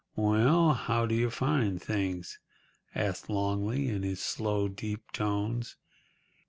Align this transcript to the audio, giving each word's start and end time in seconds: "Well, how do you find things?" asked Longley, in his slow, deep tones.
"Well, 0.15 0.73
how 0.73 1.05
do 1.05 1.13
you 1.13 1.29
find 1.29 1.79
things?" 1.79 2.39
asked 2.95 3.29
Longley, 3.29 3.87
in 3.87 4.01
his 4.01 4.19
slow, 4.19 4.67
deep 4.67 5.11
tones. 5.11 5.77